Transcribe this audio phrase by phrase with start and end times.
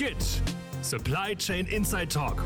[0.00, 0.40] GIT
[0.80, 2.42] Supply Chain Inside Talk.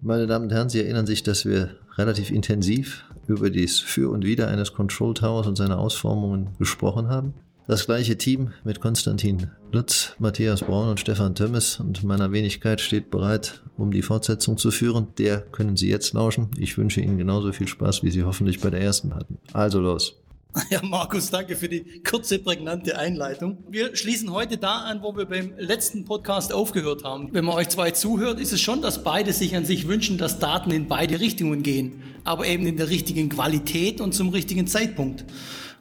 [0.00, 4.24] Meine Damen und Herren, Sie erinnern sich, dass wir relativ intensiv über das Für und
[4.24, 7.34] Wider eines Control Towers und seine Ausformungen gesprochen haben.
[7.66, 13.10] Das gleiche Team mit Konstantin Lutz, Matthias Braun und Stefan Tömmes und meiner Wenigkeit steht
[13.10, 15.08] bereit, um die Fortsetzung zu führen.
[15.18, 16.48] Der können Sie jetzt lauschen.
[16.56, 19.36] Ich wünsche Ihnen genauso viel Spaß, wie Sie hoffentlich bei der ersten hatten.
[19.52, 20.18] Also los.
[20.70, 23.58] Ja, Markus, danke für die kurze, prägnante Einleitung.
[23.68, 27.28] Wir schließen heute da an, wo wir beim letzten Podcast aufgehört haben.
[27.32, 30.38] Wenn man euch zwei zuhört, ist es schon, dass beide sich an sich wünschen, dass
[30.38, 35.24] Daten in beide Richtungen gehen, aber eben in der richtigen Qualität und zum richtigen Zeitpunkt.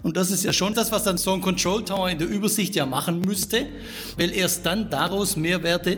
[0.03, 2.75] Und das ist ja schon das, was dann so ein Control Tower in der Übersicht
[2.75, 3.66] ja machen müsste,
[4.17, 5.97] weil erst dann daraus Mehrwerte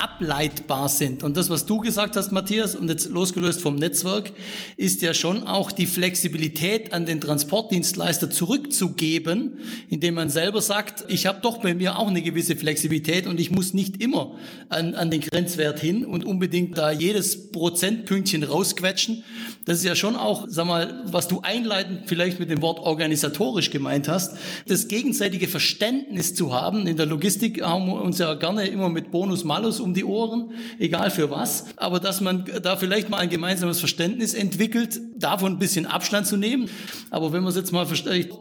[0.00, 1.22] ableitbar sind.
[1.22, 4.32] Und das, was du gesagt hast, Matthias, und jetzt losgelöst vom Netzwerk,
[4.76, 11.26] ist ja schon auch die Flexibilität an den Transportdienstleister zurückzugeben, indem man selber sagt, ich
[11.26, 14.36] habe doch bei mir auch eine gewisse Flexibilität und ich muss nicht immer
[14.68, 19.22] an, an den Grenzwert hin und unbedingt da jedes Prozentpünktchen rausquetschen.
[19.66, 23.70] Das ist ja schon auch, sag mal, was du einleitend vielleicht mit dem Wort organisatorisch
[23.70, 26.86] gemeint hast, das gegenseitige Verständnis zu haben.
[26.86, 30.52] In der Logistik haben wir uns ja gerne immer mit Bonus-Malus um um die Ohren,
[30.78, 31.66] egal für was.
[31.76, 36.36] Aber dass man da vielleicht mal ein gemeinsames Verständnis entwickelt, davon ein bisschen Abstand zu
[36.36, 36.70] nehmen.
[37.10, 37.86] Aber wenn wir es jetzt mal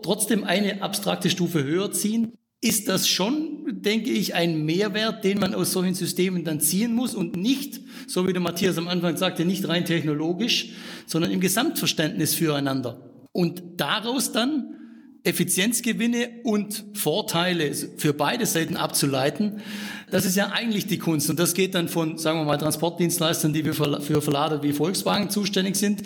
[0.04, 5.56] trotzdem eine abstrakte Stufe höher ziehen, ist das schon, denke ich, ein Mehrwert, den man
[5.56, 9.46] aus solchen Systemen dann ziehen muss und nicht, so wie der Matthias am Anfang sagte,
[9.46, 10.72] nicht rein technologisch,
[11.08, 13.10] sondern im Gesamtverständnis füreinander.
[13.32, 14.76] Und daraus dann
[15.30, 19.62] Effizienzgewinne und Vorteile für beide Seiten abzuleiten,
[20.12, 21.30] das ist ja eigentlich die Kunst.
[21.30, 25.76] Und das geht dann von, sagen wir mal, Transportdienstleistern, die für Verlader wie Volkswagen zuständig
[25.76, 26.02] sind,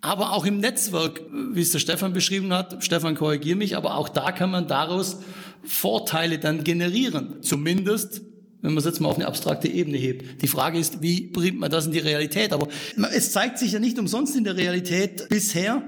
[0.00, 2.82] aber auch im Netzwerk, wie es der Stefan beschrieben hat.
[2.84, 5.18] Stefan, korrigier mich, aber auch da kann man daraus
[5.62, 7.42] Vorteile dann generieren.
[7.42, 8.22] Zumindest
[8.60, 10.40] wenn man es jetzt mal auf eine abstrakte Ebene hebt.
[10.40, 12.54] Die Frage ist, wie bringt man das in die Realität?
[12.54, 12.68] Aber
[13.12, 15.82] es zeigt sich ja nicht umsonst in der Realität bisher,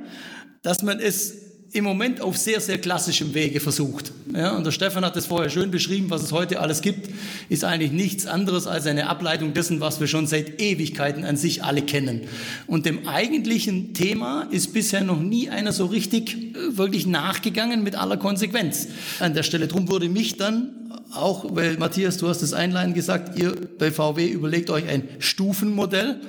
[0.61, 4.13] dass man es im Moment auf sehr, sehr klassischem Wege versucht.
[4.35, 7.11] Ja, und der Stefan hat es vorher schön beschrieben, was es heute alles gibt,
[7.49, 11.65] ist eigentlich nichts anderes als eine Ableitung dessen, was wir schon seit Ewigkeiten an sich
[11.65, 12.23] alle kennen.
[12.67, 17.95] Und dem eigentlichen Thema ist bisher noch nie einer so richtig äh, wirklich nachgegangen mit
[17.95, 18.89] aller Konsequenz.
[19.21, 20.71] An der Stelle drum wurde mich dann
[21.13, 26.21] auch, weil Matthias, du hast es einleitend gesagt, ihr bei VW überlegt euch ein Stufenmodell.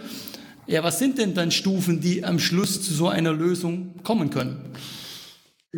[0.68, 4.58] Ja, was sind denn dann Stufen, die am Schluss zu so einer Lösung kommen können?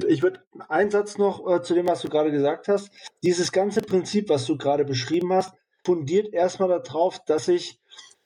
[0.07, 2.91] Ich würde einen Satz noch äh, zu dem, was du gerade gesagt hast.
[3.23, 7.79] Dieses ganze Prinzip, was du gerade beschrieben hast, fundiert erstmal darauf, dass ich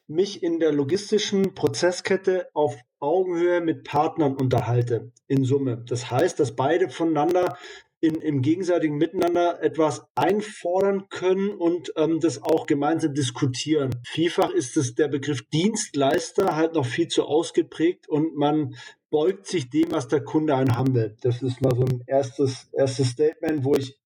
[0.07, 5.83] mich in der logistischen Prozesskette auf Augenhöhe mit Partnern unterhalte, in Summe.
[5.88, 7.57] Das heißt, dass beide voneinander
[8.03, 13.91] in, im gegenseitigen Miteinander etwas einfordern können und ähm, das auch gemeinsam diskutieren.
[14.06, 18.75] Vielfach ist es der Begriff Dienstleister halt noch viel zu ausgeprägt und man
[19.13, 21.16] beugt sich dem, was der Kunde einen will.
[21.22, 24.00] Das ist mal so ein erstes, erstes Statement, wo ich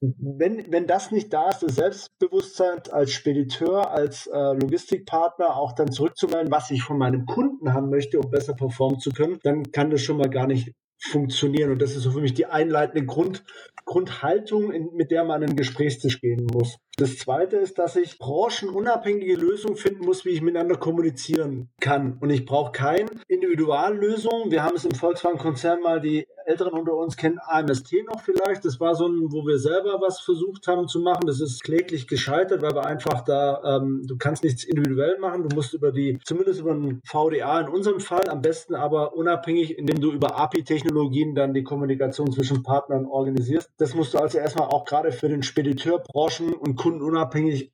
[0.00, 5.92] wenn, wenn das nicht da ist, das Selbstbewusstsein als Spediteur, als äh, Logistikpartner auch dann
[5.92, 9.90] zurückzumelden, was ich von meinem Kunden haben möchte, um besser performen zu können, dann kann
[9.90, 10.72] das schon mal gar nicht
[11.02, 11.70] funktionieren.
[11.70, 13.44] Und das ist so für mich die einleitende Grund,
[13.84, 16.78] Grundhaltung, in, mit der man an den Gesprächstisch gehen muss.
[17.00, 22.18] Das zweite ist, dass ich branchenunabhängige Lösungen finden muss, wie ich miteinander kommunizieren kann.
[22.20, 24.50] Und ich brauche keine Individuallösung.
[24.50, 28.64] Wir haben es im Volkswagen-Konzern mal, die Älteren unter uns kennen AMST noch vielleicht.
[28.64, 31.26] Das war so ein, wo wir selber was versucht haben zu machen.
[31.26, 35.48] Das ist kläglich gescheitert, weil wir einfach da, ähm, du kannst nichts individuell machen.
[35.48, 39.78] Du musst über die, zumindest über ein VDA in unserem Fall, am besten aber unabhängig,
[39.78, 43.70] indem du über API-Technologien dann die Kommunikation zwischen Partnern organisierst.
[43.78, 47.72] Das musst du also erstmal auch gerade für den Spediteur, Branchen und Kunden unabhängig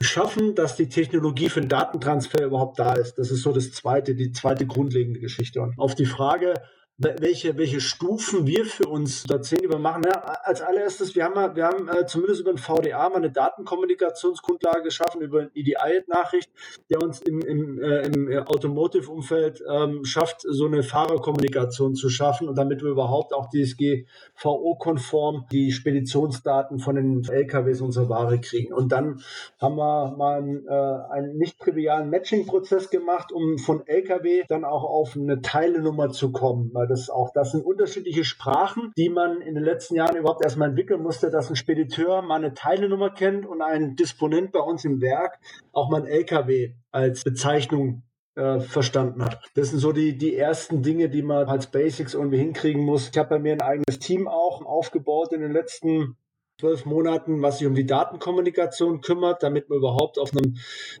[0.00, 3.18] schaffen, dass die Technologie für den Datentransfer überhaupt da ist.
[3.18, 5.60] Das ist so das zweite, die zweite grundlegende Geschichte.
[5.60, 6.54] Und auf die Frage,
[7.00, 10.02] welche, welche Stufen wir für uns da zehn übermachen.
[10.04, 14.82] Ja, als allererstes, wir haben, wir haben äh, zumindest über den VDA mal eine Datenkommunikationsgrundlage
[14.82, 16.50] geschaffen, über eine EDI-Nachricht,
[16.90, 22.58] der uns im, im, äh, im Automotive-Umfeld ähm, schafft, so eine Fahrerkommunikation zu schaffen und
[22.58, 28.74] damit wir überhaupt auch DSGVO-konform die Speditionsdaten von den LKWs unserer Ware kriegen.
[28.74, 29.22] Und dann
[29.58, 34.84] haben wir mal einen, äh, einen nicht trivialen Matching-Prozess gemacht, um von LKW dann auch
[34.84, 39.54] auf eine Teilenummer zu kommen, weil das auch, das sind unterschiedliche Sprachen, die man in
[39.54, 43.62] den letzten Jahren überhaupt erstmal entwickeln musste, dass ein Spediteur mal eine Teilenummer kennt und
[43.62, 45.38] ein Disponent bei uns im Werk
[45.72, 48.02] auch mal ein LKW als Bezeichnung
[48.34, 49.40] äh, verstanden hat.
[49.54, 53.10] Das sind so die, die ersten Dinge, die man als Basics irgendwie hinkriegen muss.
[53.10, 56.16] Ich habe bei mir ein eigenes Team auch aufgebaut in den letzten
[56.60, 60.56] zwölf Monaten, was sich um die Datenkommunikation kümmert, damit man überhaupt auf einem,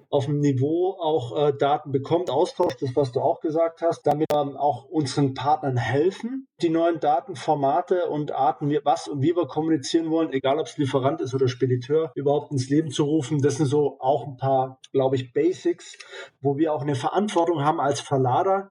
[0.08, 4.32] auf einem Niveau auch äh, Daten bekommt, austauscht, das, was du auch gesagt hast, damit
[4.32, 10.10] wir auch unseren Partnern helfen, die neuen Datenformate und Arten, was und wie wir kommunizieren
[10.10, 13.42] wollen, egal ob es Lieferant ist oder Spediteur, überhaupt ins Leben zu rufen.
[13.42, 15.98] Das sind so auch ein paar, glaube ich, Basics,
[16.40, 18.70] wo wir auch eine Verantwortung haben als Verlader,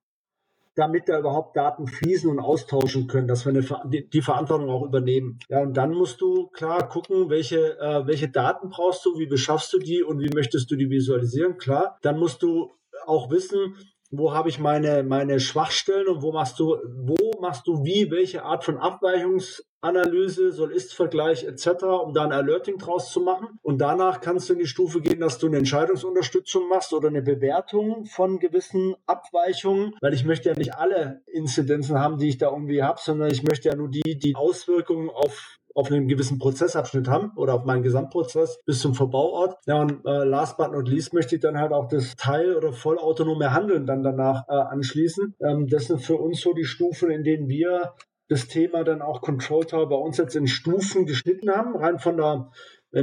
[0.79, 5.39] damit da überhaupt Daten fließen und austauschen können, dass wir eine, die Verantwortung auch übernehmen.
[5.49, 9.73] Ja, und dann musst du klar gucken, welche, äh, welche Daten brauchst du, wie beschaffst
[9.73, 11.57] du die und wie möchtest du die visualisieren.
[11.57, 12.71] Klar, dann musst du
[13.05, 13.75] auch wissen,
[14.11, 18.43] wo habe ich meine, meine Schwachstellen und wo machst du, wo machst du wie, welche
[18.43, 23.59] Art von Abweichungsanalyse, Soll-Ist-Vergleich etc., um da ein Alerting draus zu machen.
[23.61, 27.21] Und danach kannst du in die Stufe gehen, dass du eine Entscheidungsunterstützung machst oder eine
[27.21, 32.49] Bewertung von gewissen Abweichungen, weil ich möchte ja nicht alle Inzidenzen haben, die ich da
[32.49, 37.07] irgendwie habe, sondern ich möchte ja nur die, die Auswirkungen auf auf einen gewissen Prozessabschnitt
[37.07, 39.57] haben oder auf meinen Gesamtprozess bis zum Verbauort.
[39.65, 42.73] Ja, und äh, last but not least möchte ich dann halt auch das Teil- oder
[42.73, 45.35] vollautonome Handeln dann danach äh, anschließen.
[45.41, 47.93] Ähm, das sind für uns so die Stufen, in denen wir
[48.29, 52.17] das Thema dann auch Control Tower bei uns jetzt in Stufen geschnitten haben, rein von
[52.17, 52.51] der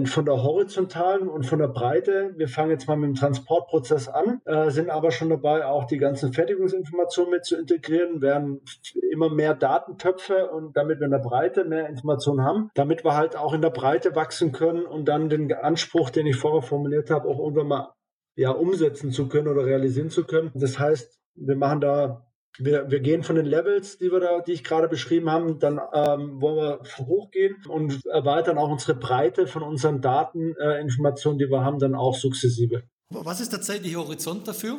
[0.07, 2.35] von der horizontalen und von der Breite.
[2.37, 5.99] Wir fangen jetzt mal mit dem Transportprozess an, äh, sind aber schon dabei, auch die
[5.99, 8.63] ganzen Fertigungsinformationen mit zu integrieren, werden
[9.13, 13.37] immer mehr Datentöpfe und damit wir in der Breite mehr Informationen haben, damit wir halt
[13.37, 17.29] auch in der Breite wachsen können und dann den Anspruch, den ich vorher formuliert habe,
[17.29, 17.93] auch irgendwann mal
[18.35, 20.51] ja, umsetzen zu können oder realisieren zu können.
[20.55, 22.26] Das heißt, wir machen da
[22.59, 25.81] wir, wir gehen von den Levels, die wir da, die ich gerade beschrieben habe, dann
[25.93, 31.65] ähm, wollen wir hochgehen und erweitern auch unsere Breite von unseren Dateninformationen, äh, die wir
[31.65, 32.83] haben, dann auch sukzessive.
[33.11, 34.79] Was ist der zeitliche Horizont dafür?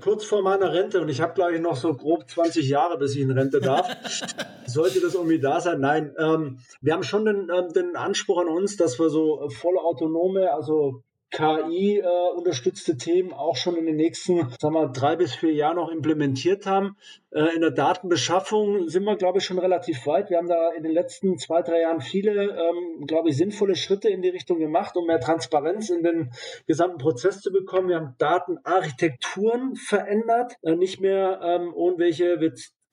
[0.00, 3.14] Kurz vor meiner Rente und ich habe glaube ich noch so grob 20 Jahre, bis
[3.14, 3.86] ich in Rente darf.
[4.66, 5.80] Sollte das irgendwie da sein?
[5.80, 9.76] Nein, ähm, wir haben schon den, äh, den Anspruch an uns, dass wir so voll
[9.76, 15.52] autonome, also KI-unterstützte äh, Themen auch schon in den nächsten, sagen wir, drei bis vier
[15.52, 16.96] Jahren noch implementiert haben.
[17.30, 20.30] Äh, in der Datenbeschaffung sind wir, glaube ich, schon relativ weit.
[20.30, 24.08] Wir haben da in den letzten zwei, drei Jahren viele, ähm, glaube ich, sinnvolle Schritte
[24.08, 26.30] in die Richtung gemacht, um mehr Transparenz in den
[26.66, 27.88] gesamten Prozess zu bekommen.
[27.88, 32.38] Wir haben Datenarchitekturen verändert, äh, nicht mehr ähm, irgendwelche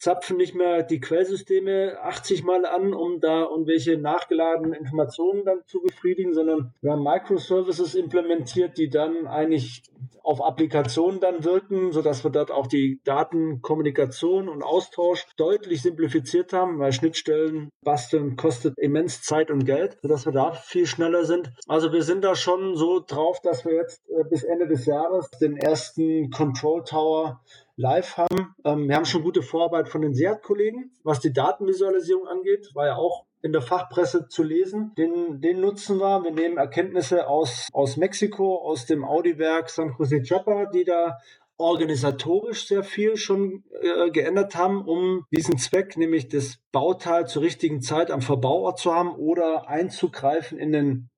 [0.03, 5.79] zapfen nicht mehr die Quellsysteme 80 Mal an, um da irgendwelche nachgeladenen Informationen dann zu
[5.81, 9.81] befriedigen, sondern wir haben Microservices implementiert, die dann eigentlich
[10.21, 16.79] auf Applikationen dann wirken, sodass wir dort auch die Datenkommunikation und Austausch deutlich simplifiziert haben,
[16.79, 21.51] weil Schnittstellen basteln kostet immens Zeit und Geld, sodass wir da viel schneller sind.
[21.67, 25.29] Also wir sind da schon so drauf, dass wir jetzt äh, bis Ende des Jahres
[25.41, 27.41] den ersten Control Tower
[27.75, 28.55] live haben.
[28.65, 32.95] Ähm, wir haben schon gute Vorarbeit von den SEAT-Kollegen, was die Datenvisualisierung angeht, war ja
[32.95, 34.93] auch in der Fachpresse zu lesen.
[34.97, 36.23] Den, den nutzen wir.
[36.23, 41.17] Wir nehmen Erkenntnisse aus, aus Mexiko, aus dem Audi-Werk San Jose Chapa, die da
[41.57, 47.81] organisatorisch sehr viel schon äh, geändert haben, um diesen Zweck, nämlich das Bauteil zur richtigen
[47.81, 51.09] Zeit am Verbauort zu haben oder einzugreifen in den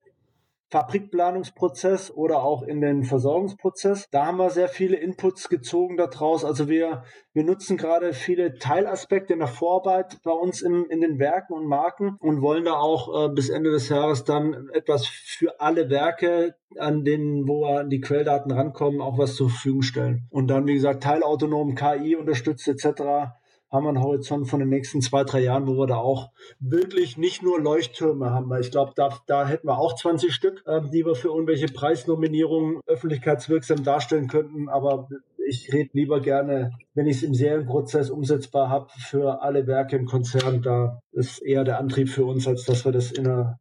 [0.70, 4.08] Fabrikplanungsprozess oder auch in den Versorgungsprozess.
[4.10, 6.44] Da haben wir sehr viele Inputs gezogen daraus.
[6.44, 11.18] Also wir, wir nutzen gerade viele Teilaspekte in der Vorarbeit bei uns im, in den
[11.18, 15.60] Werken und Marken und wollen da auch äh, bis Ende des Jahres dann etwas für
[15.60, 20.26] alle Werke, an denen, wo wir an die Quelldaten rankommen, auch was zur Verfügung stellen.
[20.30, 23.36] Und dann, wie gesagt, teilautonom KI unterstützt etc
[23.70, 26.30] haben wir einen Horizont von den nächsten zwei, drei Jahren, wo wir da auch
[26.60, 30.62] wirklich nicht nur Leuchttürme haben, weil ich glaube, da, da hätten wir auch 20 Stück,
[30.66, 35.08] äh, die wir für irgendwelche Preisnominierungen öffentlichkeitswirksam darstellen könnten, aber
[35.48, 40.06] ich rede lieber gerne, wenn ich es im Serienprozess umsetzbar habe, für alle Werke im
[40.06, 40.62] Konzern.
[40.62, 43.58] Da ist eher der Antrieb für uns, als dass wir das in einer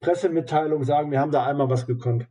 [0.00, 2.26] Pressemitteilung sagen, wir haben da einmal was gekonnt.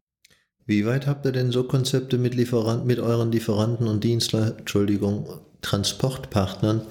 [0.65, 5.27] Wie weit habt ihr denn so Konzepte mit, Lieferant, mit euren Lieferanten und Dienstler, Entschuldigung,
[5.61, 6.81] Transportpartnern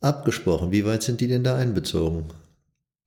[0.00, 0.72] abgesprochen?
[0.72, 2.26] Wie weit sind die denn da einbezogen?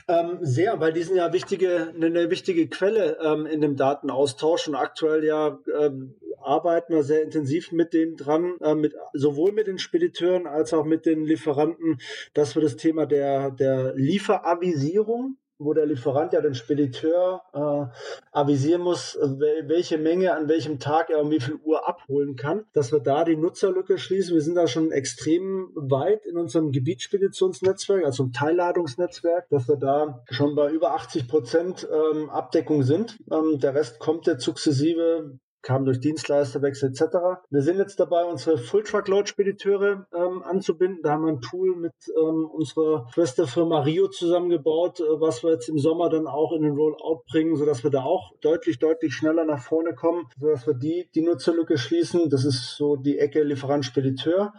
[0.07, 4.75] Ähm, sehr, weil die sind ja wichtige, eine wichtige Quelle ähm, in dem Datenaustausch und
[4.75, 9.77] aktuell ja ähm, arbeiten wir sehr intensiv mit denen dran, äh, mit, sowohl mit den
[9.77, 11.99] Spediteuren als auch mit den Lieferanten,
[12.33, 18.81] dass wir das Thema der, der Lieferavisierung wo der Lieferant ja den Spediteur äh, avisieren
[18.81, 22.99] muss, welche Menge an welchem Tag er um wie viel Uhr abholen kann, dass wir
[22.99, 24.33] da die Nutzerlücke schließen.
[24.33, 30.23] Wir sind da schon extrem weit in unserem Gebietsspeditionsnetzwerk, also im Teilladungsnetzwerk, dass wir da
[30.29, 33.19] schon bei über 80 Prozent ähm, Abdeckung sind.
[33.31, 37.43] Ähm, der Rest kommt jetzt sukzessive kam durch Dienstleisterwechsel etc.
[37.49, 41.01] Wir sind jetzt dabei, unsere Full-Truckload-Spediteure ähm, anzubinden.
[41.03, 45.69] Da haben wir ein Tool mit ähm, unserer Schwesterfirma Rio zusammengebaut, äh, was wir jetzt
[45.69, 49.45] im Sommer dann auch in den Rollout bringen, sodass wir da auch deutlich, deutlich schneller
[49.45, 52.29] nach vorne kommen, sodass wir die, die Nutzerlücke schließen.
[52.29, 54.53] Das ist so die Ecke Lieferant-Spediteur.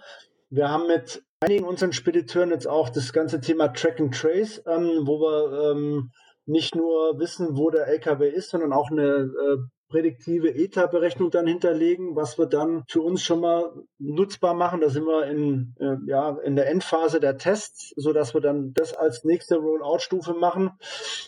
[0.50, 5.06] Wir haben mit einigen unseren Spediteuren jetzt auch das ganze Thema Track and Trace, ähm,
[5.06, 6.12] wo wir ähm,
[6.46, 9.56] nicht nur wissen, wo der LKW ist, sondern auch eine äh,
[9.92, 14.80] prädiktive ETA-Berechnung dann hinterlegen, was wir dann für uns schon mal nutzbar machen.
[14.80, 18.72] Da sind wir in, äh, ja, in der Endphase der Tests, so dass wir dann
[18.72, 20.70] das als nächste Rollout-Stufe machen.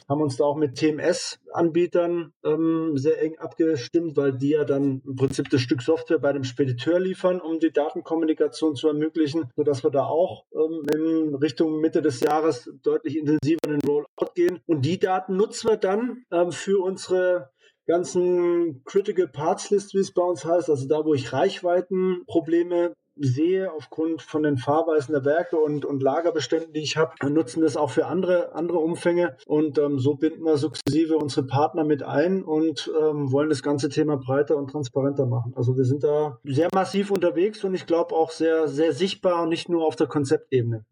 [0.08, 5.16] Haben uns da auch mit TMS-Anbietern ähm, sehr eng abgestimmt, weil die ja dann im
[5.16, 9.84] Prinzip das Stück Software bei dem Spediteur liefern, um die Datenkommunikation zu ermöglichen, so dass
[9.84, 14.60] wir da auch ähm, in Richtung Mitte des Jahres deutlich intensiver in den Rollout gehen.
[14.64, 17.50] Und die Daten nutzen wir dann ähm, für unsere
[17.86, 23.72] ganzen Critical Parts List, wie es bei uns heißt, also da, wo ich Reichweitenprobleme sehe
[23.72, 27.90] aufgrund von den Fahrweisen der Werke und, und Lagerbeständen, die ich habe, nutzen das auch
[27.90, 32.90] für andere, andere Umfänge und ähm, so binden wir sukzessive unsere Partner mit ein und
[33.00, 35.52] ähm, wollen das ganze Thema breiter und transparenter machen.
[35.54, 39.48] Also wir sind da sehr massiv unterwegs und ich glaube auch sehr, sehr sichtbar und
[39.48, 40.84] nicht nur auf der Konzeptebene.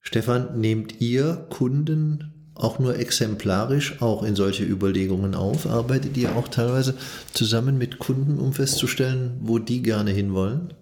[0.00, 5.66] Stefan, nehmt ihr Kunden auch nur exemplarisch auch in solche Überlegungen auf?
[5.66, 6.94] Arbeitet ihr auch teilweise
[7.32, 10.74] zusammen mit Kunden, um festzustellen, wo die gerne hinwollen?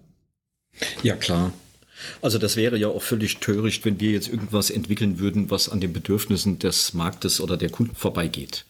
[1.03, 1.53] Ja, klar.
[2.21, 5.81] Also das wäre ja auch völlig töricht, wenn wir jetzt irgendwas entwickeln würden, was an
[5.81, 8.65] den Bedürfnissen des Marktes oder der Kunden vorbeigeht.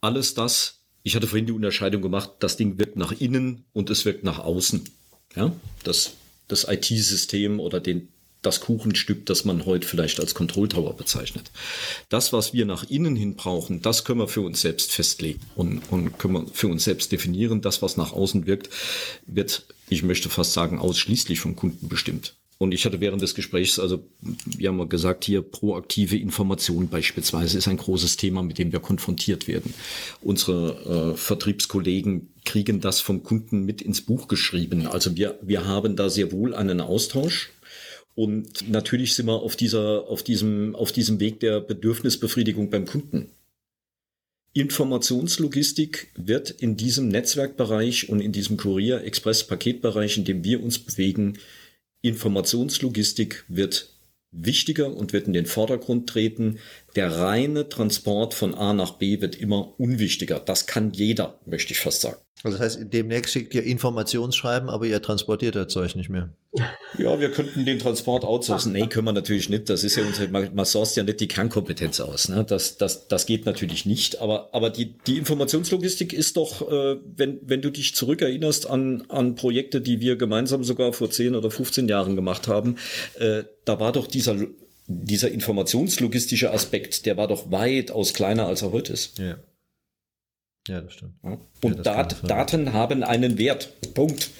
[0.00, 4.04] Alles das, ich hatte vorhin die Unterscheidung gemacht, das Ding wirkt nach innen und es
[4.04, 4.84] wirkt nach außen.
[5.36, 5.52] Ja,
[5.84, 6.12] das,
[6.48, 8.08] das IT-System oder den,
[8.42, 11.50] das Kuchenstück, das man heute vielleicht als Control Tower bezeichnet.
[12.08, 15.82] Das, was wir nach innen hin brauchen, das können wir für uns selbst festlegen und,
[15.90, 17.60] und können wir für uns selbst definieren.
[17.60, 18.70] Das, was nach außen wirkt,
[19.26, 22.34] wird, ich möchte fast sagen, ausschließlich vom Kunden bestimmt.
[22.62, 24.04] Und ich hatte während des Gesprächs, also
[24.44, 29.48] wir haben gesagt, hier proaktive Information beispielsweise ist ein großes Thema, mit dem wir konfrontiert
[29.48, 29.72] werden.
[30.20, 34.86] Unsere äh, Vertriebskollegen kriegen das vom Kunden mit ins Buch geschrieben.
[34.86, 37.50] Also wir, wir haben da sehr wohl einen Austausch
[38.14, 43.30] und natürlich sind wir auf dieser, auf diesem, auf diesem Weg der Bedürfnisbefriedigung beim Kunden.
[44.52, 51.38] Informationslogistik wird in diesem Netzwerkbereich und in diesem Kurier-Express-Paketbereich, in dem wir uns bewegen,
[52.02, 53.94] Informationslogistik wird
[54.32, 56.58] wichtiger und wird in den Vordergrund treten.
[56.96, 60.40] Der reine Transport von A nach B wird immer unwichtiger.
[60.40, 62.20] Das kann jeder, möchte ich fast sagen.
[62.42, 66.30] Also das heißt, demnächst schickt ihr Informationsschreiben, aber ihr transportiert das Zeug nicht mehr.
[66.98, 68.72] Ja, wir könnten den Transport outsourcen.
[68.72, 69.68] Nee, können wir natürlich nicht.
[69.68, 72.28] Das ist ja unsere, man, man sourced ja nicht die Kernkompetenz aus.
[72.28, 72.44] Ne?
[72.44, 74.20] Das, das, das geht natürlich nicht.
[74.20, 79.34] Aber, aber die, die Informationslogistik ist doch, äh, wenn, wenn du dich zurückerinnerst an, an
[79.34, 82.76] Projekte, die wir gemeinsam sogar vor 10 oder 15 Jahren gemacht haben,
[83.18, 84.36] äh, da war doch dieser
[84.92, 89.18] dieser informationslogistische Aspekt, der war doch weitaus kleiner, als er heute ist.
[89.18, 89.36] Ja.
[90.68, 91.14] Ja, das stimmt.
[91.22, 93.72] Und ja, Dat Daten haben einen Wert.
[93.94, 94.30] Punkt.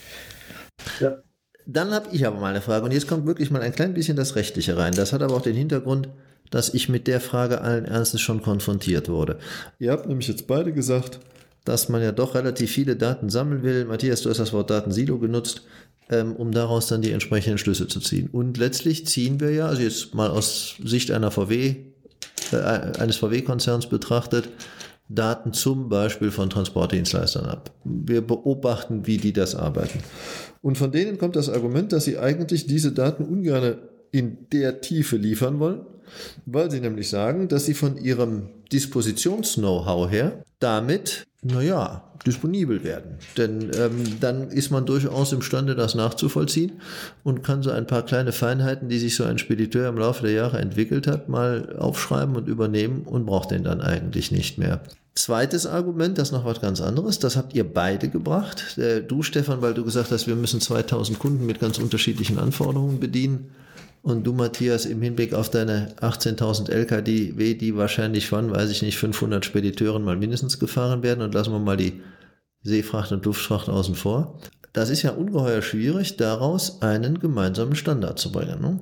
[1.01, 1.19] Ja.
[1.67, 4.17] Dann habe ich aber mal eine Frage und jetzt kommt wirklich mal ein klein bisschen
[4.17, 4.95] das Rechtliche rein.
[4.95, 6.09] Das hat aber auch den Hintergrund,
[6.51, 9.39] dass ich mit der Frage allen Ernstes schon konfrontiert wurde.
[9.79, 11.21] Ihr habt nämlich jetzt beide gesagt,
[11.65, 13.85] dass man ja doch relativ viele Daten sammeln will.
[13.85, 15.63] Matthias, du hast das Wort Datensilo genutzt,
[16.09, 18.29] ähm, um daraus dann die entsprechenden Schlüsse zu ziehen.
[18.33, 21.77] Und letztlich ziehen wir ja, also jetzt mal aus Sicht einer VW,
[22.53, 24.49] äh, eines VW-Konzerns betrachtet,
[25.13, 27.73] Daten zum Beispiel von Transportdienstleistern ab.
[27.85, 29.99] Wir beobachten, wie die das arbeiten.
[30.63, 33.79] Und von denen kommt das Argument, dass sie eigentlich diese Daten ungern
[34.13, 35.81] in der Tiefe liefern wollen,
[36.47, 43.17] weil sie nämlich sagen, dass sie von ihrem Dispositions-Know-how her damit, naja, disponibel werden.
[43.37, 46.81] Denn ähm, dann ist man durchaus imstande, das nachzuvollziehen
[47.25, 50.33] und kann so ein paar kleine Feinheiten, die sich so ein Spediteur im Laufe der
[50.33, 54.83] Jahre entwickelt hat, mal aufschreiben und übernehmen und braucht den dann eigentlich nicht mehr.
[55.15, 58.79] Zweites Argument, das ist noch was ganz anderes, das habt ihr beide gebracht.
[58.79, 63.01] Äh, du, Stefan, weil du gesagt hast, wir müssen 2000 Kunden mit ganz unterschiedlichen Anforderungen
[63.01, 63.51] bedienen.
[64.03, 68.97] Und du, Matthias, im Hinblick auf deine 18.000 LKW, die wahrscheinlich von, weiß ich nicht,
[68.97, 72.01] 500 Spediteuren mal mindestens gefahren werden und lassen wir mal die
[72.63, 74.39] Seefracht und Luftfracht außen vor.
[74.73, 78.61] Das ist ja ungeheuer schwierig, daraus einen gemeinsamen Standard zu bringen.
[78.61, 78.81] Ne?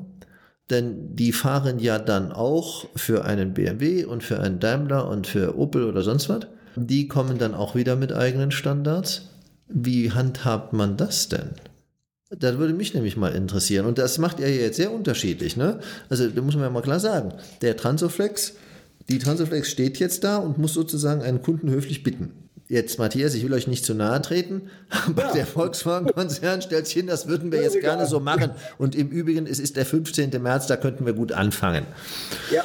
[0.71, 5.59] Denn die fahren ja dann auch für einen BMW und für einen Daimler und für
[5.59, 6.47] Opel oder sonst was.
[6.77, 9.31] Die kommen dann auch wieder mit eigenen Standards.
[9.67, 11.51] Wie handhabt man das denn?
[12.31, 13.87] Das würde mich nämlich mal interessieren.
[13.87, 15.57] Und das macht er jetzt sehr unterschiedlich.
[15.57, 15.81] Ne?
[16.11, 17.33] Also da muss man ja mal klar sagen,
[17.63, 18.55] der Transoflex,
[19.09, 22.49] die Transoflex steht jetzt da und muss sozusagen einen Kunden höflich bitten.
[22.69, 24.69] Jetzt, Matthias, ich will euch nicht zu nahe treten,
[25.07, 25.33] aber ja.
[25.33, 28.51] der Volkswagen-Konzern stellt sich hin, das würden wir jetzt gerne so machen.
[28.77, 30.31] Und im Übrigen, es ist der 15.
[30.43, 31.87] März, da könnten wir gut anfangen.
[32.53, 32.63] Ja,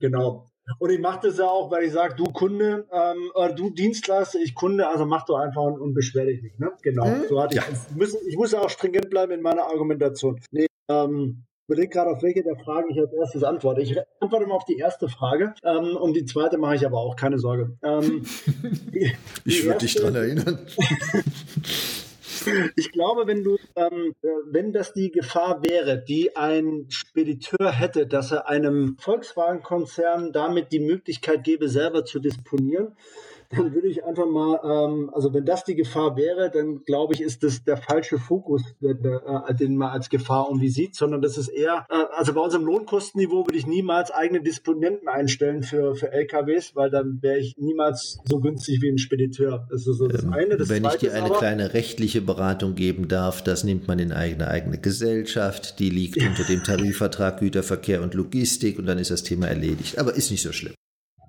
[0.00, 0.50] genau.
[0.78, 4.38] Und ich mache das ja auch, weil ich sage, du Kunde, ähm, oder du Dienstleister,
[4.40, 6.58] ich Kunde, also mach doch einfach und, und beschwer dich nicht.
[6.58, 6.72] Ne?
[6.82, 7.04] Genau.
[7.06, 7.24] Hm?
[7.28, 7.62] So hatte ja.
[7.70, 10.40] ich, müssen, ich muss ja auch stringent bleiben in meiner Argumentation.
[10.50, 13.82] Nee, ähm, überlege gerade, auf welche der Fragen ich als erstes antworte.
[13.82, 17.16] Ich antworte mal auf die erste Frage ähm, und die zweite mache ich aber auch,
[17.16, 17.76] keine Sorge.
[17.82, 18.24] Ähm,
[18.94, 19.12] die,
[19.44, 20.58] ich würde dich daran erinnern.
[22.76, 28.06] ich glaube, wenn du, ähm, äh, wenn das die Gefahr wäre, die ein Spediteur hätte,
[28.06, 32.96] dass er einem Volkswagen-Konzern damit die Möglichkeit gäbe, selber zu disponieren,
[33.50, 37.20] dann würde ich einfach mal, ähm, also wenn das die Gefahr wäre, dann glaube ich,
[37.20, 41.48] ist das der falsche Fokus, äh, den man als Gefahr irgendwie sieht, sondern das ist
[41.48, 46.74] eher, äh, also bei unserem Lohnkostenniveau würde ich niemals eigene Disponenten einstellen für, für LKWs,
[46.74, 49.66] weil dann wäre ich niemals so günstig wie ein Spediteur.
[49.70, 50.56] Das ist so das ähm, eine.
[50.56, 54.12] Das wenn ich dir eine aber, kleine rechtliche Beratung geben darf, das nimmt man in
[54.12, 59.22] eigene eigene Gesellschaft, die liegt unter dem Tarifvertrag Güterverkehr und Logistik und dann ist das
[59.22, 59.98] Thema erledigt.
[59.98, 60.74] Aber ist nicht so schlimm.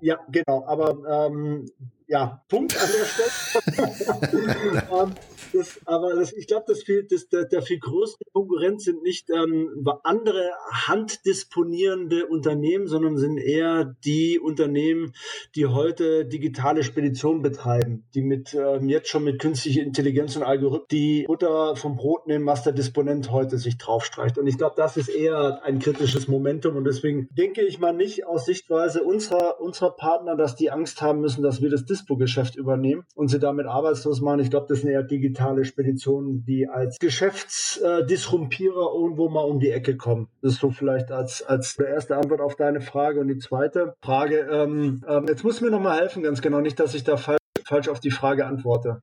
[0.00, 0.64] Ja, genau.
[0.66, 1.66] Aber ähm,
[2.06, 4.82] ja, Punkt an der Stelle.
[4.92, 5.14] ähm,
[5.52, 9.30] das, aber das, ich glaube, das viel, das, der, der viel größte Konkurrent sind nicht
[9.30, 15.14] ähm, andere handdisponierende Unternehmen, sondern sind eher die Unternehmen,
[15.54, 20.86] die heute digitale Spedition betreiben, die mit ähm, jetzt schon mit künstlicher Intelligenz und Algorithmen
[20.90, 24.38] die Butter vom Brot nehmen, was der Disponent heute sich draufstreicht.
[24.38, 26.76] Und ich glaube, das ist eher ein kritisches Momentum.
[26.76, 31.20] Und deswegen denke ich mal nicht aus Sichtweise unserer, unserer Partner, dass die Angst haben
[31.20, 34.40] müssen, dass wir das Dispo-Geschäft übernehmen und sie damit arbeitslos machen.
[34.40, 39.96] Ich glaube, das sind eher digitale Speditionen, die als Geschäftsdisrumpierer irgendwo mal um die Ecke
[39.96, 40.28] kommen.
[40.42, 43.20] Das ist so vielleicht als, als erste Antwort auf deine Frage.
[43.20, 46.78] Und die zweite Frage, ähm, ähm, jetzt muss mir noch mal helfen, ganz genau, nicht,
[46.78, 49.00] dass ich da falsch, falsch auf die Frage antworte.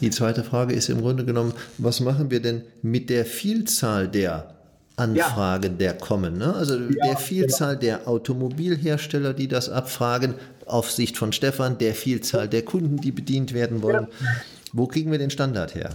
[0.00, 4.59] Die zweite Frage ist im Grunde genommen, was machen wir denn mit der Vielzahl der
[5.00, 5.78] Anfragen, ja.
[5.78, 6.38] der kommen?
[6.38, 6.54] Ne?
[6.54, 7.98] Also ja, der Vielzahl genau.
[7.98, 10.34] der Automobilhersteller, die das abfragen,
[10.66, 14.06] auf Sicht von Stefan, der Vielzahl der Kunden, die bedient werden wollen.
[14.20, 14.28] Ja.
[14.72, 15.90] Wo kriegen wir den Standard her?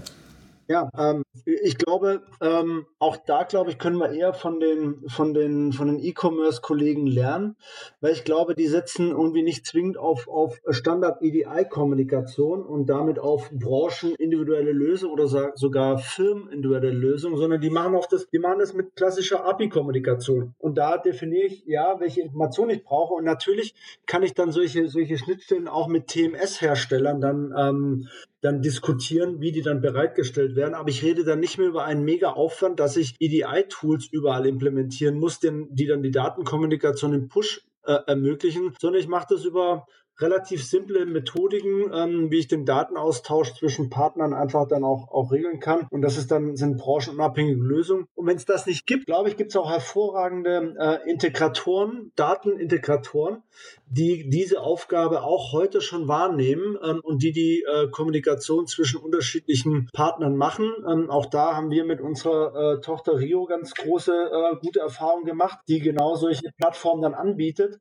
[0.67, 5.35] Ja, ähm, ich glaube, ähm, auch da glaube ich, können wir eher von den von
[5.35, 7.55] den von den E-Commerce-Kollegen lernen,
[8.01, 14.71] weil ich glaube, die setzen irgendwie nicht zwingend auf auf Standard-EDI-Kommunikation und damit auf branchenindividuelle
[14.71, 19.45] Lösungen oder sogar firmenindividuelle Lösungen, sondern die machen auch das, die machen das mit klassischer
[19.45, 20.55] API-Kommunikation.
[20.57, 23.13] Und da definiere ich ja, welche Informationen ich brauche.
[23.13, 23.75] Und natürlich
[24.07, 28.07] kann ich dann solche solche Schnittstellen auch mit TMS-Herstellern dann ähm,
[28.45, 30.75] dann diskutieren, wie die dann bereitgestellt werden.
[30.75, 35.17] Aber ich rede dann nicht mehr über einen mega Aufwand, dass ich EDI-Tools überall implementieren
[35.17, 39.87] muss, denn, die dann die Datenkommunikation im Push äh, ermöglichen, sondern ich mache das über
[40.19, 45.59] relativ simple Methodiken, ähm, wie ich den Datenaustausch zwischen Partnern einfach dann auch, auch regeln
[45.59, 45.87] kann.
[45.89, 48.07] Und das ist dann, sind branchenunabhängige Lösungen.
[48.15, 53.43] Und wenn es das nicht gibt, glaube ich, gibt es auch hervorragende äh, Integratoren, Datenintegratoren,
[53.87, 59.89] die diese Aufgabe auch heute schon wahrnehmen ähm, und die die äh, Kommunikation zwischen unterschiedlichen
[59.93, 60.71] Partnern machen.
[60.89, 65.25] Ähm, auch da haben wir mit unserer äh, Tochter Rio ganz große, äh, gute Erfahrungen
[65.25, 67.79] gemacht, die genau solche Plattformen dann anbietet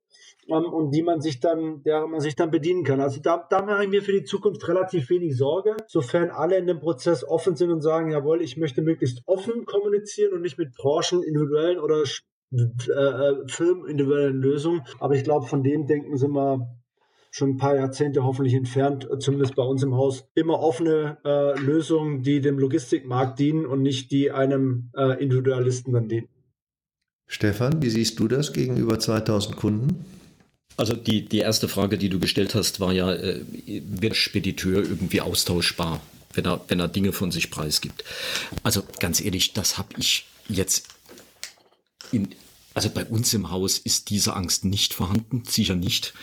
[0.49, 3.01] ähm, und die man sich dann, der man sich dann bedienen kann.
[3.01, 6.67] Also da, da mache ich mir für die Zukunft relativ wenig Sorge, sofern alle in
[6.67, 10.75] dem Prozess offen sind und sagen, jawohl, ich möchte möglichst offen kommunizieren und nicht mit
[10.75, 12.05] Branchen, individuellen oder
[12.53, 14.83] äh, äh firmenindividuellen Lösungen.
[15.01, 16.69] Aber ich glaube, von dem Denken sind wir
[17.35, 22.23] schon ein paar Jahrzehnte hoffentlich entfernt, zumindest bei uns im Haus, immer offene äh, Lösungen,
[22.23, 26.29] die dem Logistikmarkt dienen und nicht die einem äh, Individualisten dann dienen.
[27.27, 30.05] Stefan, wie siehst du das gegenüber 2000 Kunden?
[30.77, 35.21] Also die, die erste Frage, die du gestellt hast, war ja, äh, wird Spediteur irgendwie
[35.21, 36.01] austauschbar,
[36.35, 38.05] wenn er, wenn er Dinge von sich preisgibt?
[38.63, 40.94] Also ganz ehrlich, das habe ich jetzt
[42.13, 42.35] in,
[42.75, 46.15] also bei uns im Haus ist diese Angst nicht vorhanden, sicher nicht.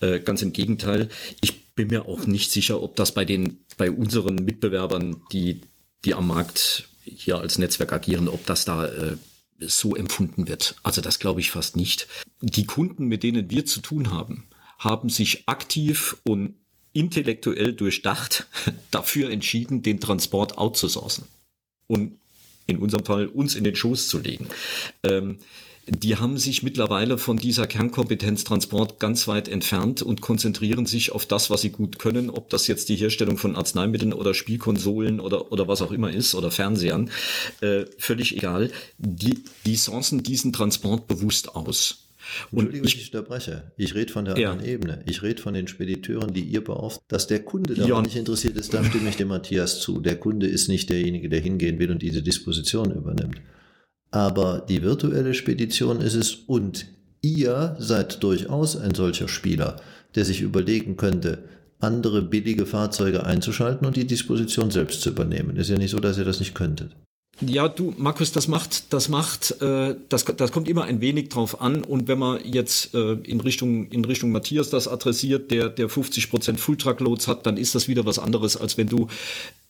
[0.00, 1.08] Äh, ganz im Gegenteil.
[1.40, 5.60] Ich bin mir auch nicht sicher, ob das bei den, bei unseren Mitbewerbern, die,
[6.04, 9.16] die am Markt hier als Netzwerk agieren, ob das da äh,
[9.60, 10.76] so empfunden wird.
[10.82, 12.06] Also das glaube ich fast nicht.
[12.40, 14.44] Die Kunden, mit denen wir zu tun haben,
[14.78, 16.54] haben sich aktiv und
[16.92, 18.46] intellektuell durchdacht
[18.90, 21.24] dafür entschieden, den Transport outzusourcen
[21.86, 22.18] und
[22.68, 24.46] in unserem Fall uns in den Schoß zu legen.
[25.02, 25.38] Ähm,
[25.90, 31.24] die haben sich mittlerweile von dieser Kernkompetenz Transport ganz weit entfernt und konzentrieren sich auf
[31.24, 35.50] das, was sie gut können, ob das jetzt die Herstellung von Arzneimitteln oder Spielkonsolen oder,
[35.50, 37.10] oder was auch immer ist oder Fernsehern,
[37.62, 38.70] äh, völlig egal.
[38.98, 42.07] Die, die sourcen diesen Transport bewusst aus.
[42.50, 43.72] Und ich, ich unterbreche.
[43.76, 44.52] Ich rede von der ja.
[44.52, 45.02] anderen Ebene.
[45.06, 47.04] Ich rede von den Spediteuren, die ihr beauftragt.
[47.08, 48.02] Dass der Kunde daran ja.
[48.02, 50.00] nicht interessiert ist, da stimme ich dem Matthias zu.
[50.00, 53.40] Der Kunde ist nicht derjenige, der hingehen will und diese Disposition übernimmt.
[54.10, 56.86] Aber die virtuelle Spedition ist es und
[57.20, 59.76] ihr seid durchaus ein solcher Spieler,
[60.14, 61.44] der sich überlegen könnte,
[61.80, 65.56] andere billige Fahrzeuge einzuschalten und die Disposition selbst zu übernehmen.
[65.56, 66.96] Ist ja nicht so, dass ihr das nicht könntet.
[67.40, 71.60] Ja, du, Markus, das macht, das macht, äh, das, das kommt immer ein wenig drauf
[71.60, 71.84] an.
[71.84, 76.30] Und wenn man jetzt äh, in Richtung in Richtung Matthias das adressiert, der der 50
[76.30, 79.06] Prozent Full-Truck-Loads hat, dann ist das wieder was anderes, als wenn du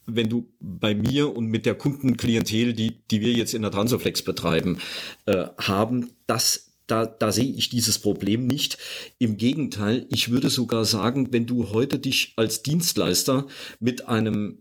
[0.06, 4.22] wenn du bei mir und mit der Kundenklientel, die die wir jetzt in der Transoflex
[4.22, 4.78] betreiben,
[5.26, 8.78] äh, haben, das da, da sehe ich dieses Problem nicht.
[9.18, 13.46] Im Gegenteil, ich würde sogar sagen, wenn du heute dich als Dienstleister
[13.78, 14.58] mit einem,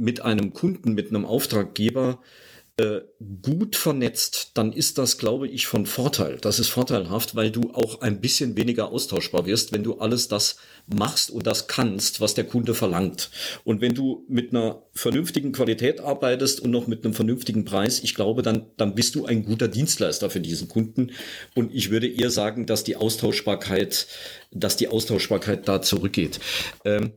[0.00, 2.20] mit einem Kunden, mit einem Auftraggeber
[2.80, 3.02] äh,
[3.42, 6.38] gut vernetzt, dann ist das, glaube ich, von Vorteil.
[6.40, 10.56] Das ist vorteilhaft, weil du auch ein bisschen weniger austauschbar wirst, wenn du alles das
[10.86, 13.30] machst und das kannst, was der Kunde verlangt.
[13.64, 18.14] Und wenn du mit einer vernünftigen Qualität arbeitest und noch mit einem vernünftigen Preis, ich
[18.14, 21.10] glaube, dann, dann bist du ein guter Dienstleister für diesen Kunden.
[21.54, 24.06] Und ich würde eher sagen, dass die Austauschbarkeit,
[24.52, 26.40] dass die Austauschbarkeit da zurückgeht.
[26.86, 27.12] Ähm,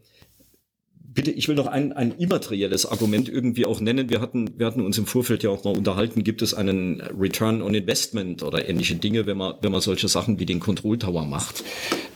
[1.14, 4.10] bitte, ich will noch ein, ein immaterielles Argument irgendwie auch nennen.
[4.10, 7.62] Wir hatten, wir hatten uns im Vorfeld ja auch mal unterhalten, gibt es einen Return
[7.62, 11.26] on Investment oder ähnliche Dinge, wenn man, wenn man solche Sachen wie den Control Tower
[11.26, 11.64] macht.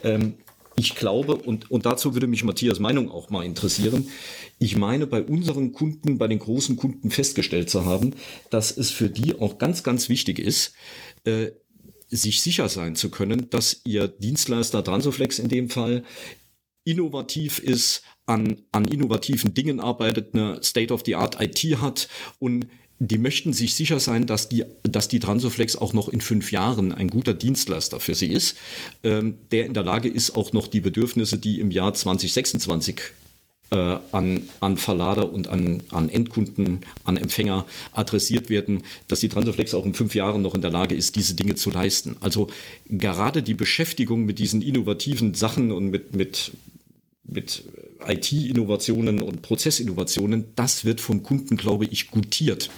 [0.03, 0.35] Ähm,
[0.79, 4.09] ich glaube, und, und dazu würde mich Matthias Meinung auch mal interessieren,
[4.59, 8.13] ich meine, bei unseren Kunden, bei den großen Kunden festgestellt zu haben,
[8.51, 10.73] dass es für die auch ganz, ganz wichtig ist,
[11.25, 11.51] äh,
[12.09, 16.03] sich sicher sein zu können, dass ihr Dienstleister Transoflex in dem Fall
[16.85, 22.07] innovativ ist, an, an innovativen Dingen arbeitet, eine State-of-the-Art IT hat
[22.39, 22.67] und
[22.99, 26.91] die möchten sich sicher sein, dass die, dass die Transoflex auch noch in fünf Jahren
[26.91, 28.57] ein guter Dienstleister für sie ist,
[29.03, 33.01] ähm, der in der Lage ist, auch noch die Bedürfnisse, die im Jahr 2026
[33.69, 39.75] äh, an, an Verlader und an, an Endkunden, an Empfänger adressiert werden, dass die Transoflex
[39.75, 42.17] auch in fünf Jahren noch in der Lage ist, diese Dinge zu leisten.
[42.21, 42.47] Also
[42.89, 46.51] gerade die Beschäftigung mit diesen innovativen Sachen und mit, mit,
[47.25, 47.63] mit
[48.05, 52.69] IT-Innovationen und Prozessinnovationen, das wird vom Kunden, glaube ich, gutiert.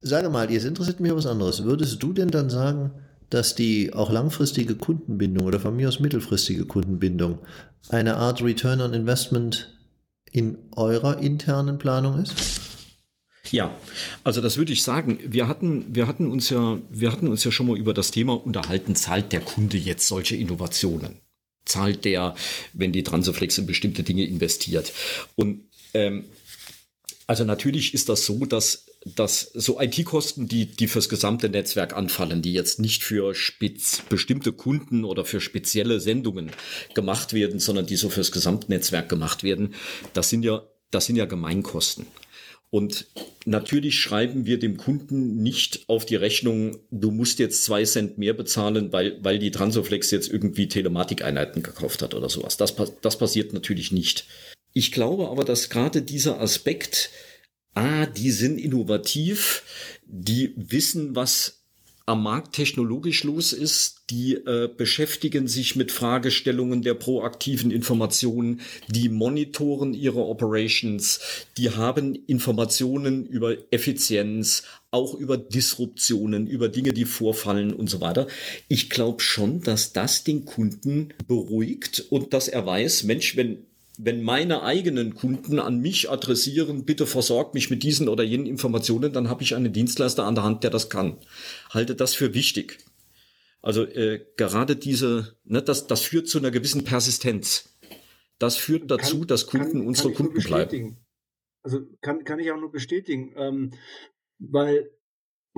[0.00, 1.64] Sage mal, jetzt interessiert mich was anderes.
[1.64, 2.92] Würdest du denn dann sagen,
[3.30, 7.38] dass die auch langfristige Kundenbindung oder von mir aus mittelfristige Kundenbindung
[7.88, 9.76] eine Art Return on Investment
[10.30, 12.34] in eurer internen Planung ist?
[13.50, 13.74] Ja,
[14.24, 15.18] also das würde ich sagen.
[15.26, 18.34] Wir hatten, wir hatten uns ja, wir hatten uns ja schon mal über das Thema
[18.34, 21.16] unterhalten, zahlt der Kunde jetzt solche Innovationen?
[21.68, 22.34] Zahlt der,
[22.72, 24.92] wenn die Transoflex in bestimmte Dinge investiert.
[25.36, 26.24] Und ähm,
[27.26, 32.42] also natürlich ist das so, dass dass so IT-Kosten, die, die fürs gesamte Netzwerk anfallen,
[32.42, 36.50] die jetzt nicht für spez bestimmte Kunden oder für spezielle Sendungen
[36.94, 39.74] gemacht werden, sondern die so fürs Gesamtnetzwerk gemacht werden,
[40.14, 42.06] das sind ja, das sind ja Gemeinkosten.
[42.70, 43.06] Und
[43.46, 48.34] natürlich schreiben wir dem Kunden nicht auf die Rechnung, du musst jetzt zwei Cent mehr
[48.34, 52.56] bezahlen, weil, weil die Transoflex jetzt irgendwie Telematikeinheiten gekauft hat oder sowas.
[52.58, 54.26] Das, das passiert natürlich nicht.
[54.74, 57.10] Ich glaube aber, dass gerade dieser Aspekt,
[57.74, 59.62] ah, die sind innovativ,
[60.06, 61.57] die wissen, was
[62.08, 64.02] am Markt technologisch los ist.
[64.10, 71.20] Die äh, beschäftigen sich mit Fragestellungen der proaktiven Informationen, die monitoren ihre Operations,
[71.58, 78.26] die haben Informationen über Effizienz, auch über Disruptionen, über Dinge, die vorfallen und so weiter.
[78.68, 83.67] Ich glaube schon, dass das den Kunden beruhigt und dass er weiß, Mensch, wenn
[83.98, 89.12] wenn meine eigenen Kunden an mich adressieren, bitte versorgt mich mit diesen oder jenen Informationen,
[89.12, 91.18] dann habe ich einen Dienstleister an der Hand, der das kann.
[91.70, 92.78] Halte das für wichtig.
[93.60, 97.76] Also äh, gerade diese, ne, das, das führt zu einer gewissen Persistenz.
[98.38, 100.96] Das führt dazu, kann, dass Kunden kann, unsere kann Kunden bleiben.
[101.64, 103.72] Also kann, kann ich auch nur bestätigen, ähm,
[104.38, 104.92] weil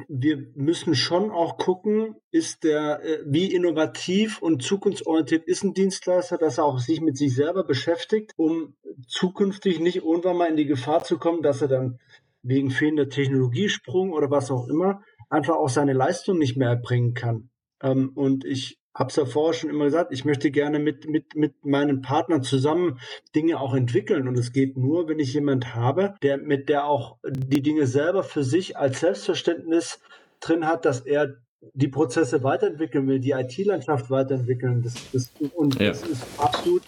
[0.08, 6.38] wir müssen schon auch gucken, ist der, äh, wie innovativ und zukunftsorientiert ist ein Dienstleister,
[6.38, 8.74] dass er auch sich mit sich selber beschäftigt, um
[9.06, 11.98] zukünftig nicht irgendwann mal in die Gefahr zu kommen, dass er dann
[12.42, 17.50] wegen fehlender Technologiesprung oder was auch immer einfach auch seine Leistung nicht mehr erbringen kann.
[17.82, 21.34] Ähm, und ich habe es ja vorher schon immer gesagt, ich möchte gerne mit, mit,
[21.34, 23.00] mit meinen Partnern zusammen
[23.34, 24.28] Dinge auch entwickeln.
[24.28, 28.22] Und es geht nur, wenn ich jemand habe, der mit der auch die Dinge selber
[28.22, 30.00] für sich als Selbstverständnis
[30.40, 31.38] drin hat, dass er
[31.72, 34.82] die Prozesse weiterentwickeln will, die IT-Landschaft weiterentwickeln.
[34.82, 35.88] Das, das, und ja.
[35.88, 36.82] das ist absolut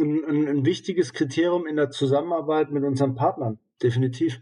[0.00, 3.60] ein, ein, ein wichtiges Kriterium in der Zusammenarbeit mit unseren Partnern.
[3.80, 4.40] Definitiv.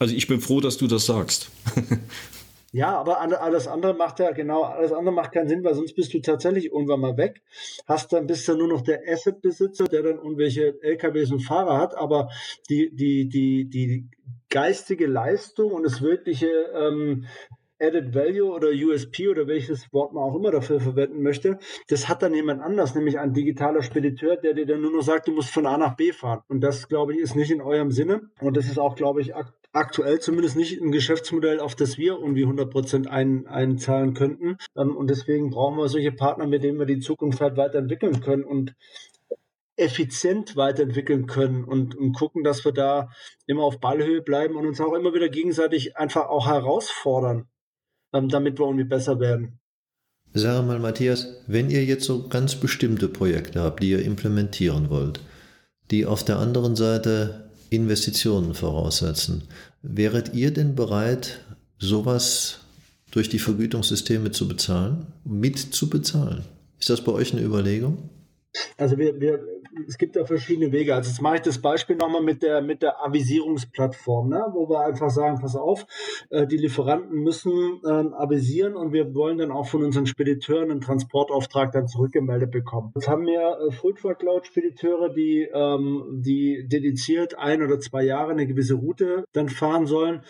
[0.00, 1.52] Also ich bin froh, dass du das sagst.
[2.74, 6.14] Ja, aber alles andere macht ja genau, alles andere macht keinen Sinn, weil sonst bist
[6.14, 7.42] du tatsächlich irgendwann mal weg.
[7.86, 11.94] Hast dann bist du nur noch der Asset-Besitzer, der dann irgendwelche LKWs und Fahrer hat,
[11.94, 12.30] aber
[12.70, 14.08] die, die, die, die
[14.48, 17.26] geistige Leistung und das wirkliche ähm,
[17.78, 21.58] Added Value oder USP oder welches Wort man auch immer dafür verwenden möchte,
[21.88, 25.28] das hat dann jemand anders, nämlich ein digitaler Spediteur, der dir dann nur noch sagt,
[25.28, 26.42] du musst von A nach B fahren.
[26.48, 28.30] Und das, glaube ich, ist nicht in eurem Sinne.
[28.40, 29.34] Und das ist auch, glaube ich,
[29.72, 34.56] aktuell zumindest nicht ein Geschäftsmodell, auf das wir irgendwie 100 Prozent ein, einzahlen könnten.
[34.76, 38.44] Ähm, und deswegen brauchen wir solche Partner, mit denen wir die Zukunft halt weiterentwickeln können
[38.44, 38.74] und
[39.76, 43.08] effizient weiterentwickeln können und, und gucken, dass wir da
[43.46, 47.48] immer auf Ballhöhe bleiben und uns auch immer wieder gegenseitig einfach auch herausfordern
[48.12, 49.58] ähm, damit wir irgendwie besser werden.
[50.34, 55.20] Sag mal, Matthias, wenn ihr jetzt so ganz bestimmte Projekte habt, die ihr implementieren wollt,
[55.90, 59.44] die auf der anderen Seite Investitionen voraussetzen,
[59.82, 61.40] wäret ihr denn bereit,
[61.78, 62.60] sowas
[63.10, 66.44] durch die Vergütungssysteme zu bezahlen, mit zu bezahlen?
[66.78, 68.10] Ist das bei euch eine Überlegung?
[68.76, 69.40] Also wir, wir,
[69.86, 70.94] es gibt da verschiedene Wege.
[70.94, 74.46] Also jetzt mache ich das Beispiel nochmal mit der, mit der Avisierungsplattform, ne?
[74.52, 75.86] wo wir einfach sagen, pass auf,
[76.30, 80.80] äh, die Lieferanten müssen ähm, avisieren und wir wollen dann auch von unseren Spediteuren einen
[80.80, 82.92] Transportauftrag dann zurückgemeldet bekommen.
[82.94, 88.32] Jetzt haben wir äh, Foodtruck Cloud Spediteure, die, ähm, die dediziert ein oder zwei Jahre
[88.32, 90.22] eine gewisse Route dann fahren sollen.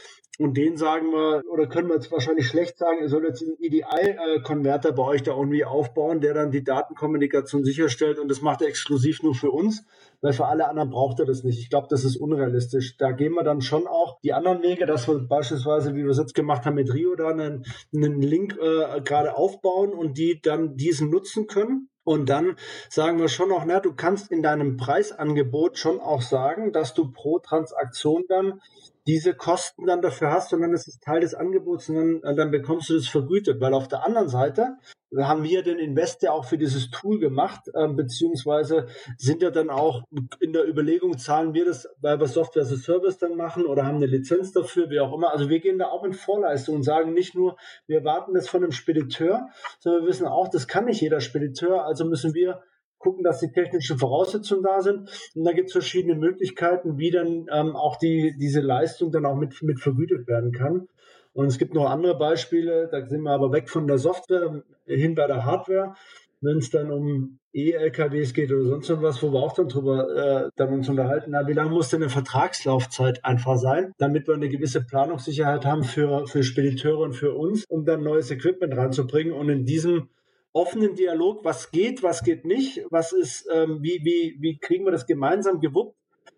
[0.42, 3.56] Und den sagen wir, oder können wir jetzt wahrscheinlich schlecht sagen, ihr sollt jetzt einen
[3.60, 8.68] EDI-Konverter bei euch da irgendwie aufbauen, der dann die Datenkommunikation sicherstellt und das macht er
[8.68, 9.84] exklusiv nur für uns,
[10.20, 11.60] weil für alle anderen braucht er das nicht.
[11.60, 12.96] Ich glaube, das ist unrealistisch.
[12.96, 16.18] Da gehen wir dann schon auch die anderen Wege, dass wir beispielsweise, wie wir es
[16.18, 20.76] jetzt gemacht haben mit Rio, da einen, einen Link äh, gerade aufbauen und die dann
[20.76, 21.88] diesen nutzen können.
[22.04, 22.56] Und dann
[22.88, 27.12] sagen wir schon noch, na, du kannst in deinem Preisangebot schon auch sagen, dass du
[27.12, 28.60] pro Transaktion dann
[29.06, 32.50] diese Kosten dann dafür hast, sondern es ist Teil des Angebots und dann, äh, dann
[32.50, 33.60] bekommst du das vergütet.
[33.60, 34.76] Weil auf der anderen Seite
[35.16, 38.86] haben wir den Invest ja auch für dieses Tool gemacht, äh, beziehungsweise
[39.18, 40.02] sind ja dann auch
[40.40, 43.84] in der Überlegung, zahlen wir das, weil wir Software as a Service dann machen oder
[43.84, 45.32] haben eine Lizenz dafür, wie auch immer.
[45.32, 48.62] Also wir gehen da auch in Vorleistung und sagen nicht nur, wir erwarten das von
[48.62, 49.48] einem Spediteur,
[49.80, 52.62] sondern wir wissen auch, das kann nicht jeder Spediteur, also müssen wir
[53.02, 55.10] gucken, dass die technischen Voraussetzungen da sind.
[55.34, 59.36] Und da gibt es verschiedene Möglichkeiten, wie dann ähm, auch die, diese Leistung dann auch
[59.36, 60.88] mit, mit vergütet werden kann.
[61.34, 65.14] Und es gibt noch andere Beispiele, da sind wir aber weg von der Software hin
[65.14, 65.94] bei der Hardware.
[66.40, 70.50] Wenn es dann um E-LKWs geht oder sonst irgendwas, wo wir auch dann drüber äh,
[70.56, 74.48] dann uns unterhalten, na, wie lange muss denn eine Vertragslaufzeit einfach sein, damit wir eine
[74.48, 79.32] gewisse Planungssicherheit haben für, für Spediteure und für uns, um dann neues Equipment ranzubringen.
[79.32, 80.08] Und in diesem
[80.52, 84.92] offenen Dialog, was geht, was geht nicht, was ist, ähm, wie, wie, wie kriegen wir
[84.92, 85.96] das gemeinsam gewuppt,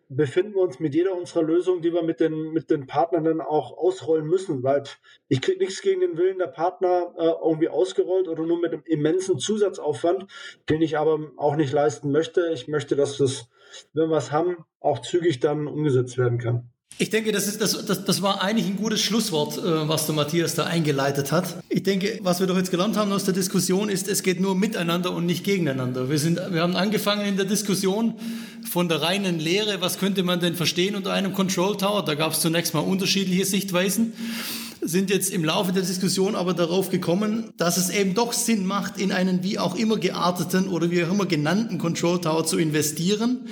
[0.08, 3.40] befinden wir uns mit jeder unserer Lösungen, die wir mit den, mit den Partnern dann
[3.40, 4.84] auch ausrollen müssen, weil
[5.28, 8.82] ich kriege nichts gegen den Willen der Partner äh, irgendwie ausgerollt oder nur mit einem
[8.86, 10.26] immensen Zusatzaufwand,
[10.68, 12.50] den ich aber auch nicht leisten möchte.
[12.52, 13.48] Ich möchte, dass das,
[13.92, 16.70] wenn wir es haben, auch zügig dann umgesetzt werden kann.
[16.96, 20.14] Ich denke, das, ist, das, das, das war eigentlich ein gutes Schlusswort, äh, was der
[20.14, 21.56] Matthias da eingeleitet hat.
[21.68, 24.54] Ich denke, was wir doch jetzt gelernt haben aus der Diskussion ist, es geht nur
[24.54, 26.08] miteinander und nicht gegeneinander.
[26.08, 28.14] Wir, sind, wir haben angefangen in der Diskussion
[28.70, 32.04] von der reinen Lehre, was könnte man denn verstehen unter einem Control Tower?
[32.04, 34.12] Da gab es zunächst mal unterschiedliche Sichtweisen
[34.84, 38.98] sind jetzt im Laufe der Diskussion aber darauf gekommen, dass es eben doch Sinn macht,
[38.98, 43.48] in einen wie auch immer gearteten oder wie auch immer genannten Control Tower zu investieren,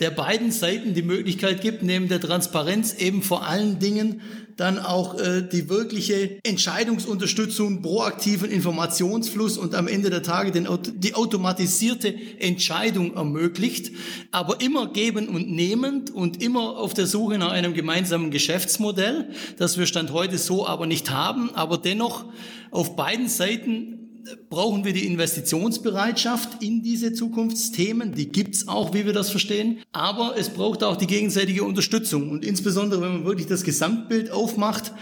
[0.00, 4.20] der beiden Seiten die Möglichkeit gibt, neben der Transparenz eben vor allen Dingen
[4.56, 11.14] dann auch äh, die wirkliche Entscheidungsunterstützung, proaktiven Informationsfluss und am Ende der Tage den, die
[11.14, 13.92] automatisierte Entscheidung ermöglicht,
[14.30, 19.78] aber immer geben und nehmend und immer auf der Suche nach einem gemeinsamen Geschäftsmodell, das
[19.78, 22.24] wir Stand heute so aber nicht haben, aber dennoch
[22.70, 24.03] auf beiden Seiten
[24.50, 28.14] brauchen wir die Investitionsbereitschaft in diese Zukunftsthemen.
[28.14, 29.78] Die gibt's auch, wie wir das verstehen.
[29.92, 32.30] Aber es braucht auch die gegenseitige Unterstützung.
[32.30, 34.92] Und insbesondere, wenn man wirklich das Gesamtbild aufmacht,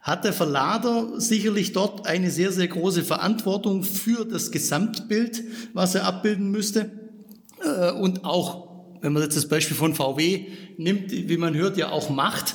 [0.00, 6.04] hat der Verlader sicherlich dort eine sehr, sehr große Verantwortung für das Gesamtbild, was er
[6.04, 6.90] abbilden müsste.
[7.62, 8.68] Äh, und auch
[9.00, 12.54] wenn man jetzt das Beispiel von VW nimmt, wie man hört, ja auch Macht.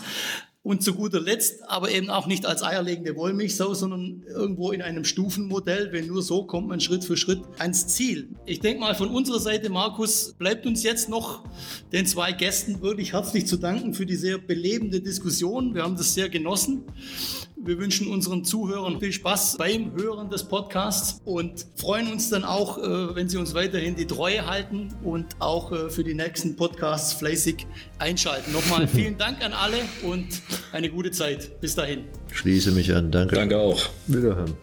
[0.64, 5.04] Und zu guter Letzt, aber eben auch nicht als eierlegende Wollmilchsau, sondern irgendwo in einem
[5.04, 8.30] Stufenmodell, wenn nur so kommt man Schritt für Schritt ans Ziel.
[8.46, 11.44] Ich denke mal, von unserer Seite, Markus, bleibt uns jetzt noch
[11.92, 15.76] den zwei Gästen wirklich herzlich zu danken für die sehr belebende Diskussion.
[15.76, 16.84] Wir haben das sehr genossen.
[17.66, 22.78] Wir wünschen unseren Zuhörern viel Spaß beim Hören des Podcasts und freuen uns dann auch,
[22.78, 27.14] äh, wenn Sie uns weiterhin die Treue halten und auch äh, für die nächsten Podcasts
[27.14, 27.66] fleißig
[28.00, 28.52] einschalten.
[28.52, 30.28] Nochmal vielen Dank an alle und
[30.74, 31.62] eine gute Zeit.
[31.62, 32.04] Bis dahin.
[32.34, 33.12] Schließe mich an.
[33.12, 33.36] Danke.
[33.36, 33.82] Danke auch.
[34.08, 34.54] Wiederhören.